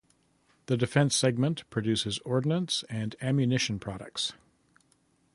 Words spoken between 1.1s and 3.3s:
segment produces ordnance and